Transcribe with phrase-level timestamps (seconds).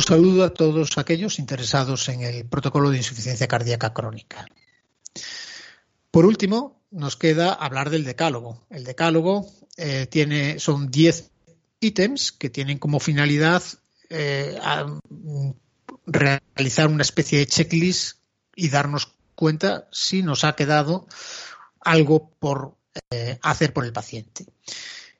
[0.00, 4.46] Un saludo a todos aquellos interesados en el protocolo de insuficiencia cardíaca crónica.
[6.10, 8.64] Por último, nos queda hablar del decálogo.
[8.70, 11.30] El decálogo eh, tiene, son 10
[11.80, 13.62] ítems que tienen como finalidad
[14.08, 14.58] eh,
[16.06, 18.20] realizar una especie de checklist
[18.56, 21.08] y darnos cuenta si nos ha quedado
[21.78, 22.74] algo por
[23.10, 24.46] eh, hacer por el paciente.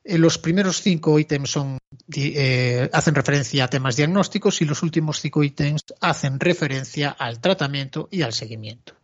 [0.02, 1.78] Eh, los primeros cinco ítems son,
[2.14, 8.08] eh, hacen referencia a temas diagnósticos y los últimos cinco ítems hacen referencia al tratamiento
[8.10, 8.94] y al seguimiento.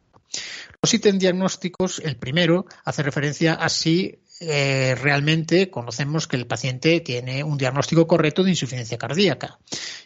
[0.82, 7.42] Los ítems diagnósticos, el primero, hace referencia a si realmente conocemos que el paciente tiene
[7.42, 9.58] un diagnóstico correcto de insuficiencia cardíaca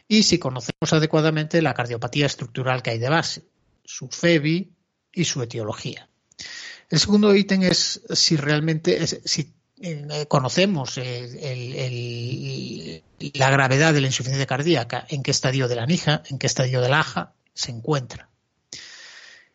[0.06, 3.42] y si conocemos adecuadamente la cardiopatía estructural que hay de base,
[3.84, 4.70] su FEBI
[5.12, 6.08] y su etiología.
[6.88, 10.98] El segundo ítem es si realmente si eh, conocemos
[13.34, 16.80] la gravedad de la insuficiencia cardíaca, en qué estadio de la NIJA, en qué estadio
[16.80, 18.28] de la AJA se encuentra.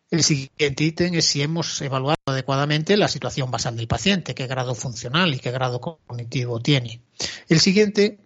[0.10, 4.74] El siguiente ítem es si hemos evaluado adecuadamente la situación basal del paciente, qué grado
[4.74, 7.02] funcional y qué grado cognitivo tiene.
[7.48, 8.20] El siguiente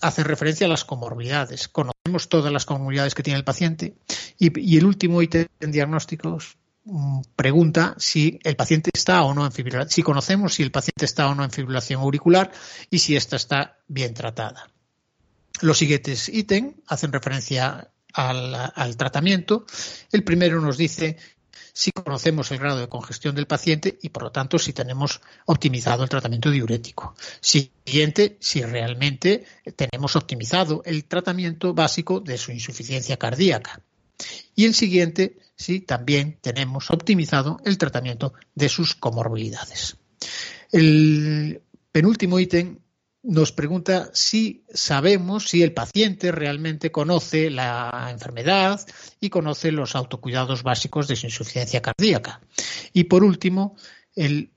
[0.00, 1.68] hace referencia a las comorbilidades.
[1.68, 3.94] Conocemos todas las comorbilidades que tiene el paciente
[4.38, 6.58] y, y el último ítem en diagnósticos
[7.36, 11.28] pregunta si el paciente está o no en fibrilación, si conocemos si el paciente está
[11.28, 12.50] o no en fibrilación auricular
[12.90, 14.70] y si ésta está bien tratada.
[15.60, 19.66] Los siguientes ítems hacen referencia al, tratamiento.
[20.12, 21.16] El primero nos dice
[21.72, 26.02] si conocemos el grado de congestión del paciente y, por lo tanto, si tenemos optimizado
[26.02, 27.14] el tratamiento diurético.
[27.40, 29.44] Siguiente, si realmente
[29.76, 33.80] tenemos optimizado el tratamiento básico de su insuficiencia cardíaca.
[34.56, 39.96] Y el siguiente, si también tenemos optimizado el tratamiento de sus comorbilidades.
[40.70, 41.60] El
[41.92, 42.78] penúltimo ítem
[43.24, 48.80] nos pregunta si sabemos si el paciente realmente conoce la enfermedad
[49.20, 52.40] y conoce los autocuidados básicos de su insuficiencia cardíaca.
[52.92, 53.76] Y por último,
[54.14, 54.50] el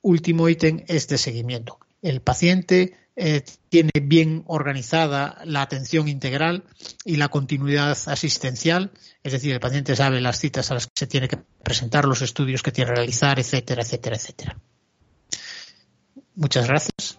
[0.00, 1.78] último ítem es de seguimiento.
[2.00, 6.64] El paciente eh, tiene bien organizada la atención integral
[7.04, 11.06] y la continuidad asistencial, es decir, el paciente sabe las citas a las que se
[11.06, 14.58] tiene que presentar, los estudios que tiene que realizar, etcétera, etcétera, etcétera.
[16.34, 17.18] Muchas gracias.